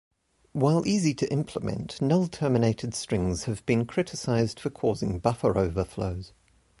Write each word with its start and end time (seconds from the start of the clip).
While 0.53 0.87
easy 0.87 1.13
to 1.13 1.31
implement, 1.31 2.01
null 2.01 2.25
terminated 2.27 2.95
strings 2.95 3.43
have 3.43 3.63
been 3.67 3.85
criticized 3.85 4.59
for 4.59 4.71
causing 4.71 5.19
buffer 5.19 5.55
overflows. 5.55 6.33